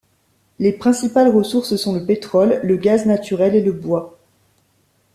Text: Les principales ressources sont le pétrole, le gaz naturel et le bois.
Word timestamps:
Les 0.57 0.71
principales 0.73 1.29
ressources 1.29 1.75
sont 1.75 1.93
le 1.93 2.03
pétrole, 2.03 2.59
le 2.63 2.75
gaz 2.75 3.05
naturel 3.05 3.53
et 3.53 3.61
le 3.61 3.71
bois. 3.71 4.17